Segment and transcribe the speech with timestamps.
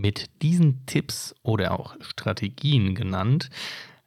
[0.00, 3.50] Mit diesen Tipps oder auch Strategien genannt,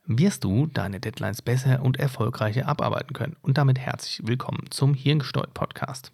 [0.05, 3.35] wirst du deine Deadlines besser und erfolgreicher abarbeiten können.
[3.41, 6.13] Und damit herzlich willkommen zum Hirngesteuert Podcast.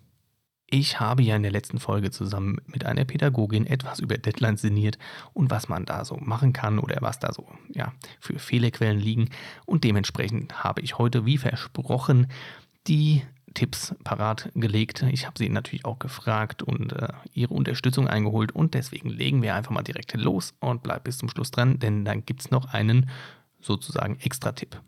[0.66, 4.98] Ich habe ja in der letzten Folge zusammen mit einer Pädagogin etwas über Deadlines sinniert
[5.34, 9.30] und was man da so machen kann oder was da so ja, für Fehlerquellen liegen.
[9.68, 12.32] Und dementsprechend habe ich heute, wie versprochen,
[12.88, 13.22] die
[13.58, 15.02] Tipps parat gelegt.
[15.10, 19.56] Ich habe sie natürlich auch gefragt und äh, ihre Unterstützung eingeholt und deswegen legen wir
[19.56, 22.72] einfach mal direkt los und bleib bis zum Schluss dran, denn dann gibt es noch
[22.72, 23.10] einen
[23.60, 24.80] sozusagen Extra-Tipp.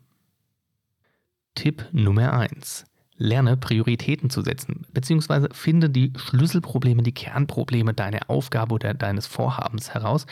[1.56, 2.84] Tipp Nummer 1
[3.20, 9.92] lerne Prioritäten zu setzen, beziehungsweise finde die Schlüsselprobleme, die Kernprobleme deiner Aufgabe oder deines Vorhabens
[9.92, 10.26] heraus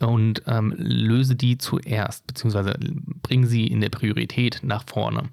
[0.00, 2.78] und ähm, löse die zuerst, beziehungsweise
[3.22, 5.30] bring sie in der Priorität nach vorne.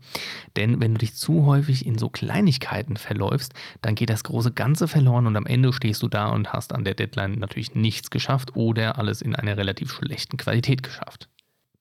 [0.57, 3.53] Denn wenn du dich zu häufig in so Kleinigkeiten verläufst,
[3.84, 6.85] dann geht das große Ganze verloren und am Ende stehst du da und hast an
[6.85, 11.29] der Deadline natürlich nichts geschafft oder alles in einer relativ schlechten Qualität geschafft.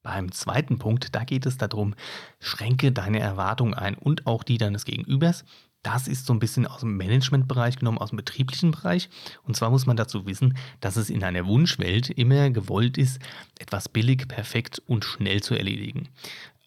[0.08, 1.94] Beim zweiten Punkt, da geht es darum,
[2.40, 5.44] schränke deine Erwartungen ein und auch die deines Gegenübers.
[5.82, 9.10] Das ist so ein bisschen aus dem Managementbereich genommen, aus dem betrieblichen Bereich.
[9.42, 13.20] Und zwar muss man dazu wissen, dass es in einer Wunschwelt immer gewollt ist,
[13.58, 16.08] etwas billig, perfekt und schnell zu erledigen.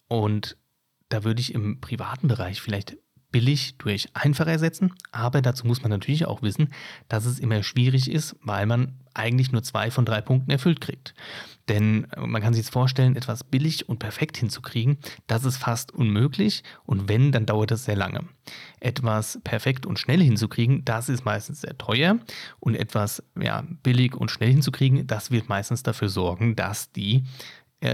[0.06, 0.56] Und
[1.08, 2.96] da würde ich im privaten Bereich vielleicht
[3.32, 6.68] billig durch einfach ersetzen, aber dazu muss man natürlich auch wissen,
[7.08, 11.14] dass es immer schwierig ist, weil man eigentlich nur zwei von drei Punkten erfüllt kriegt.
[11.68, 15.92] Denn äh, man kann sich jetzt vorstellen, etwas billig und perfekt hinzukriegen, das ist fast
[15.92, 18.24] unmöglich und wenn, dann dauert es sehr lange.
[18.80, 22.18] Etwas perfekt und schnell hinzukriegen, das ist meistens sehr teuer
[22.58, 27.24] und etwas ja, billig und schnell hinzukriegen, das wird meistens dafür sorgen, dass die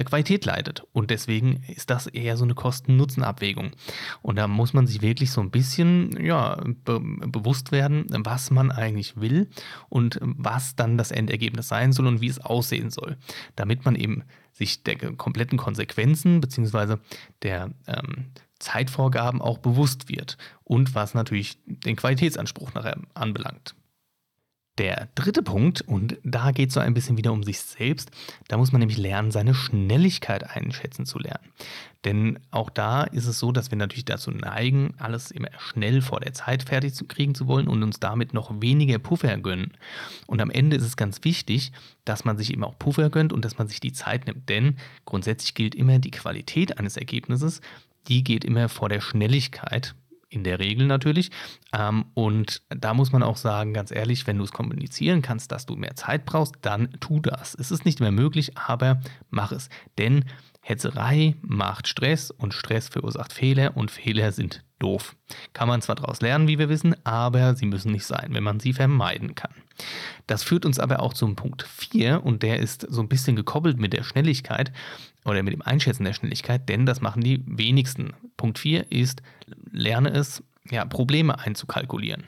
[0.04, 0.84] Qualität leidet.
[0.92, 3.72] Und deswegen ist das eher so eine Kosten-Nutzen-Abwägung.
[4.22, 8.70] Und da muss man sich wirklich so ein bisschen ja, be bewusst werden, was man
[8.70, 9.48] eigentlich will
[9.88, 13.16] und was dann das Endergebnis sein soll und wie es aussehen soll.
[13.56, 16.96] Damit man eben sich der kompletten Konsequenzen bzw.
[17.42, 18.26] der ähm,
[18.58, 23.74] Zeitvorgaben auch bewusst wird und was natürlich den Qualitätsanspruch nachher anbelangt.
[24.78, 28.12] Der dritte Punkt, und da geht es so ein bisschen wieder um sich selbst,
[28.46, 31.48] da muss man nämlich lernen, seine Schnelligkeit einschätzen zu lernen.
[32.04, 36.20] Denn auch da ist es so, dass wir natürlich dazu neigen, alles immer schnell vor
[36.20, 39.72] der Zeit fertig zu kriegen zu wollen und uns damit noch weniger Puffer gönnen.
[40.28, 41.72] Und am Ende ist es ganz wichtig,
[42.04, 44.48] dass man sich eben auch Puffer gönnt und dass man sich die Zeit nimmt.
[44.48, 47.62] Denn grundsätzlich gilt immer, die Qualität eines Ergebnisses,
[48.06, 49.96] die geht immer vor der Schnelligkeit
[50.28, 51.30] in der Regel natürlich.
[51.72, 55.66] Ähm, und da muss man auch sagen, ganz ehrlich, wenn du es kommunizieren kannst, dass
[55.66, 57.54] du mehr Zeit brauchst, dann tu das.
[57.54, 59.00] Es ist nicht mehr möglich, aber
[59.30, 59.68] mach es.
[59.96, 60.24] Denn
[60.68, 65.16] Hetzerei macht Stress und Stress verursacht Fehler und Fehler sind doof.
[65.54, 68.60] Kann man zwar daraus lernen, wie wir wissen, aber sie müssen nicht sein, wenn man
[68.60, 69.54] sie vermeiden kann.
[70.26, 73.78] Das führt uns aber auch zum Punkt 4 und der ist so ein bisschen gekoppelt
[73.78, 74.70] mit der Schnelligkeit
[75.24, 78.12] oder mit dem Einschätzen der Schnelligkeit, denn das machen die wenigsten.
[78.36, 79.22] Punkt 4 ist,
[79.72, 82.24] lerne es, ja, Probleme einzukalkulieren.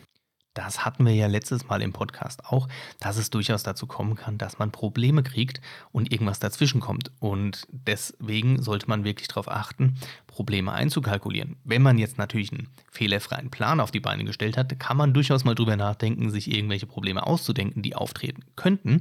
[0.55, 2.69] Das hatten wir ja letztes Mal im Podcast auch,
[2.99, 5.61] dass es durchaus dazu kommen kann, dass man Probleme kriegt
[5.93, 7.12] und irgendwas dazwischen kommt.
[7.21, 9.94] Und deswegen sollte man wirklich darauf achten,
[10.30, 11.56] Probleme einzukalkulieren.
[11.64, 15.44] Wenn man jetzt natürlich einen fehlerfreien Plan auf die Beine gestellt hat, kann man durchaus
[15.44, 19.00] mal drüber nachdenken, sich irgendwelche Probleme auszudenken, die auftreten könnten.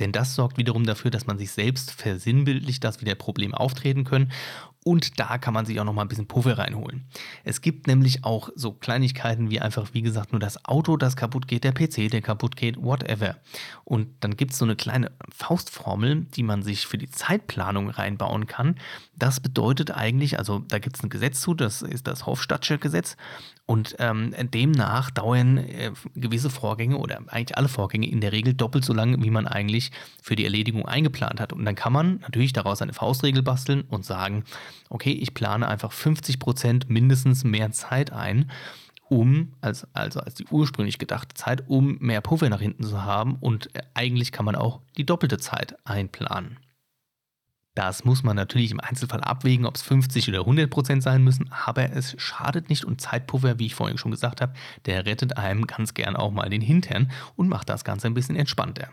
[0.00, 4.32] Denn das sorgt wiederum dafür, dass man sich selbst versinnbildlicht, dass wieder Probleme auftreten können
[4.82, 7.04] und da kann man sich auch noch mal ein bisschen Puffer reinholen.
[7.44, 11.46] Es gibt nämlich auch so Kleinigkeiten wie einfach, wie gesagt, nur das Auto, das kaputt
[11.48, 13.36] geht, der PC, der kaputt geht, whatever.
[13.84, 18.46] Und dann gibt es so eine kleine Faustformel, die man sich für die Zeitplanung reinbauen
[18.46, 18.76] kann.
[19.16, 23.16] Das bedeutet eigentlich, also da gibt es ein Gesetz zu, das ist das Hofstadtsche Gesetz.
[23.66, 28.84] Und ähm, demnach dauern äh, gewisse Vorgänge oder eigentlich alle Vorgänge in der Regel doppelt
[28.84, 29.92] so lange, wie man eigentlich
[30.22, 31.52] für die Erledigung eingeplant hat.
[31.52, 34.44] Und dann kann man natürlich daraus eine Faustregel basteln und sagen,
[34.88, 38.50] okay, ich plane einfach 50 Prozent mindestens mehr Zeit ein,
[39.08, 43.36] um, als, also als die ursprünglich gedachte Zeit, um mehr Puffer nach hinten zu haben.
[43.40, 46.58] Und äh, eigentlich kann man auch die doppelte Zeit einplanen.
[47.74, 51.50] Das muss man natürlich im Einzelfall abwägen, ob es 50 oder 100 Prozent sein müssen,
[51.52, 54.54] aber es schadet nicht und Zeitpuffer, wie ich vorhin schon gesagt habe,
[54.86, 58.36] der rettet einem ganz gern auch mal den Hintern und macht das Ganze ein bisschen
[58.36, 58.90] entspannter.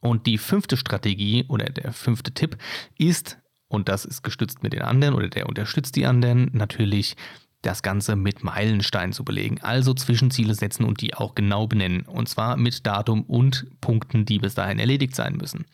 [0.00, 2.56] Und die fünfte Strategie oder der fünfte Tipp
[2.98, 3.38] ist,
[3.68, 7.16] und das ist gestützt mit den anderen oder der unterstützt die anderen, natürlich
[7.64, 9.60] das Ganze mit Meilensteinen zu belegen.
[9.62, 12.02] Also Zwischenziele setzen und die auch genau benennen.
[12.02, 15.64] Und zwar mit Datum und Punkten, die bis dahin erledigt sein müssen.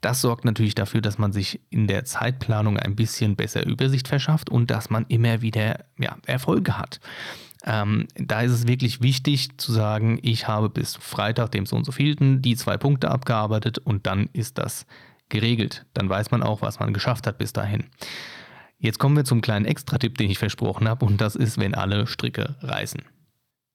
[0.00, 4.50] Das sorgt natürlich dafür, dass man sich in der Zeitplanung ein bisschen besser Übersicht verschafft
[4.50, 7.00] und dass man immer wieder ja, Erfolge hat.
[7.64, 11.84] Ähm, da ist es wirklich wichtig zu sagen, ich habe bis Freitag, dem so und
[11.84, 14.86] so vielten, die zwei Punkte abgearbeitet und dann ist das
[15.28, 15.86] geregelt.
[15.94, 17.84] Dann weiß man auch, was man geschafft hat bis dahin.
[18.82, 22.06] Jetzt kommen wir zum kleinen Extra-Tipp, den ich versprochen habe, und das ist, wenn alle
[22.06, 23.00] Stricke reißen.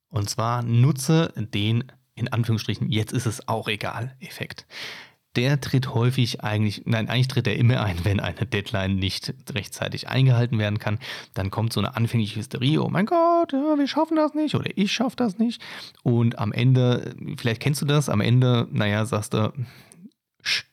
[0.09, 4.67] Und zwar nutze den, in Anführungsstrichen, jetzt ist es auch egal, Effekt
[5.37, 10.09] der tritt häufig eigentlich, nein, eigentlich tritt er immer ein, wenn eine Deadline nicht rechtzeitig
[10.09, 10.97] eingehalten werden kann.
[11.35, 14.91] Dann kommt so eine anfängliche Hysterie, oh mein Gott, wir schaffen das nicht oder ich
[14.91, 15.61] schaffe das nicht.
[16.01, 19.53] Und am Ende, vielleicht kennst du das, am Ende, naja, sagst du,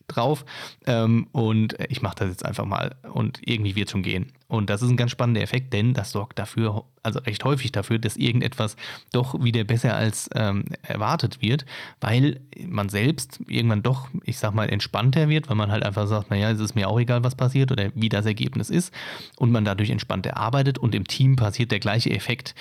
[0.07, 0.45] drauf
[0.85, 4.31] ähm, und ich mache das jetzt einfach mal und irgendwie wird schon gehen.
[4.55, 7.99] Und das ist ein ganz spannender Effekt, denn das sorgt dafür, also recht häufig dafür,
[7.99, 8.75] dass irgendetwas
[9.11, 11.65] doch wieder besser als ähm, erwartet wird,
[12.01, 16.31] weil man selbst irgendwann doch, ich sag mal, entspannter wird, weil man halt einfach sagt,
[16.31, 18.93] naja, es ist mir auch egal, was passiert oder wie das Ergebnis ist
[19.37, 22.55] und man dadurch entspannter arbeitet und im Team passiert der gleiche Effekt.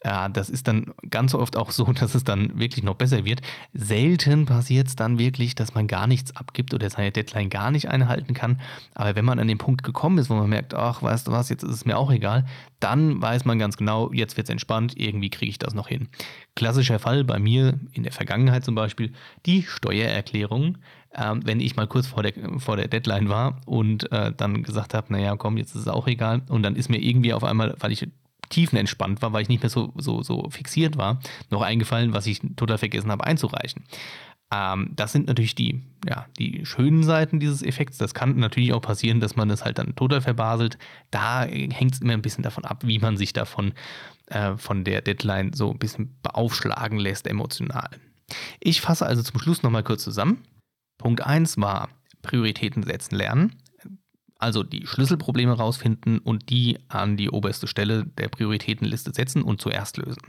[0.00, 3.40] Äh, das ist dann ganz oft auch so, dass es dann wirklich noch besser wird.
[3.72, 7.88] Selten passiert es dann wirklich, dass man gar nichts abgibt oder seine Deadline gar nicht
[7.88, 8.60] einhalten kann.
[8.94, 11.39] Aber wenn man an den Punkt gekommen ist, wo man merkt, ach, weißt du was,
[11.48, 12.44] jetzt ist es mir auch egal,
[12.78, 16.08] dann weiß man ganz genau, jetzt wird es entspannt, irgendwie kriege ich das noch hin.
[16.54, 19.12] Klassischer Fall bei mir in der Vergangenheit zum Beispiel,
[19.46, 20.78] die Steuererklärung.
[21.12, 24.94] Ähm, wenn ich mal kurz vor der, vor der Deadline war und äh, dann gesagt
[24.94, 26.42] habe, naja, komm, jetzt ist es auch egal.
[26.48, 28.06] Und dann ist mir irgendwie auf einmal, weil ich
[28.50, 31.20] tiefenentspannt war, weil ich nicht mehr so, so, so fixiert war,
[31.50, 33.84] noch eingefallen, was ich total vergessen habe einzureichen.
[34.52, 37.98] Ähm, das sind natürlich die, ja, die schönen Seiten dieses Effekts.
[37.98, 40.78] Das kann natürlich auch passieren, dass man das halt dann total verbaselt.
[41.10, 43.72] Da hängt es immer ein bisschen davon ab, wie man sich davon
[44.26, 47.90] äh, von der Deadline so ein bisschen beaufschlagen lässt emotional.
[48.60, 50.42] Ich fasse also zum Schluss nochmal kurz zusammen.
[50.98, 51.88] Punkt 1 war
[52.22, 53.56] Prioritäten setzen lernen.
[54.38, 59.98] Also die Schlüsselprobleme rausfinden und die an die oberste Stelle der Prioritätenliste setzen und zuerst
[59.98, 60.22] lösen.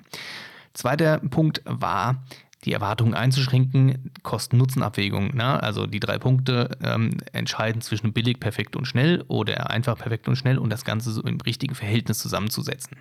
[0.73, 2.23] Zweiter Punkt war
[2.63, 5.35] die Erwartungen einzuschränken, Kosten-Nutzen-Abwägung.
[5.35, 5.61] Ne?
[5.61, 10.35] Also die drei Punkte ähm, entscheiden zwischen billig, perfekt und schnell oder einfach perfekt und
[10.35, 12.97] schnell und das Ganze so im richtigen Verhältnis zusammenzusetzen.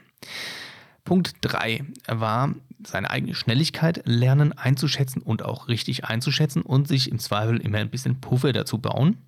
[1.05, 2.55] Punkt 3 war,
[2.87, 7.91] seine eigene Schnelligkeit lernen einzuschätzen und auch richtig einzuschätzen und sich im Zweifel immer ein
[7.91, 9.19] bisschen Puffer dazu bauen.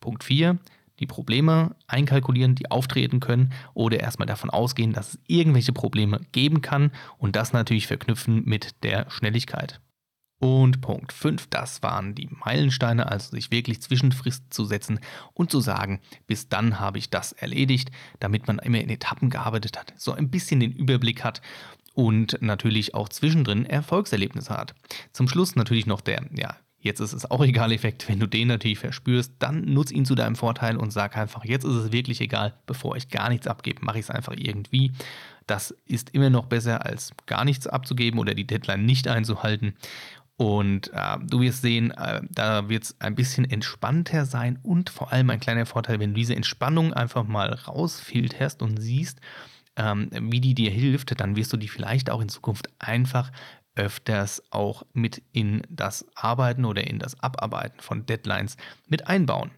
[0.00, 0.58] Punkt 4,
[1.00, 6.60] die Probleme einkalkulieren, die auftreten können oder erstmal davon ausgehen, dass es irgendwelche Probleme geben
[6.62, 9.80] kann und das natürlich verknüpfen mit der Schnelligkeit.
[10.40, 14.98] Und Punkt 5, das waren die Meilensteine, also sich wirklich Zwischenfristen zu setzen
[15.34, 19.78] und zu sagen, bis dann habe ich das erledigt, damit man immer in Etappen gearbeitet
[19.78, 21.42] hat, so ein bisschen den Überblick hat
[21.92, 24.74] und natürlich auch zwischendrin Erfolgserlebnisse hat.
[25.12, 28.08] Zum Schluss natürlich noch der ja, Jetzt ist es auch egal Effekt.
[28.08, 31.64] Wenn du den natürlich verspürst, dann nutz ihn zu deinem Vorteil und sag einfach, jetzt
[31.64, 34.92] ist es wirklich egal, bevor ich gar nichts abgebe, mache ich es einfach irgendwie.
[35.46, 39.74] Das ist immer noch besser, als gar nichts abzugeben oder die Deadline nicht einzuhalten.
[40.36, 45.12] Und äh, du wirst sehen, äh, da wird es ein bisschen entspannter sein und vor
[45.12, 49.20] allem ein kleiner Vorteil, wenn du diese Entspannung einfach mal rausfilterst und siehst,
[49.76, 53.30] ähm, wie die dir hilft, dann wirst du die vielleicht auch in Zukunft einfach
[53.80, 58.56] öfters auch mit in das Arbeiten oder in das Abarbeiten von Deadlines
[58.88, 59.50] mit einbauen.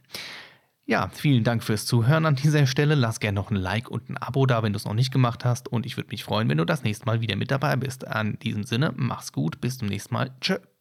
[0.85, 2.95] Ja, vielen Dank fürs Zuhören an dieser Stelle.
[2.95, 5.45] Lass gerne noch ein Like und ein Abo da, wenn du es noch nicht gemacht
[5.45, 5.69] hast.
[5.69, 8.07] Und ich würde mich freuen, wenn du das nächste Mal wieder mit dabei bist.
[8.07, 10.31] An diesem Sinne, mach's gut, bis zum nächsten Mal.
[10.41, 10.57] Tschö.